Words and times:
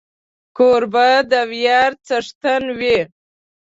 کوربه 0.57 1.09
د 1.31 1.33
ویاړ 1.51 1.91
څښتن 2.05 2.63
وي. 2.79 2.97